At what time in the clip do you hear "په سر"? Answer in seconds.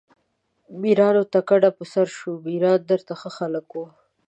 1.77-2.07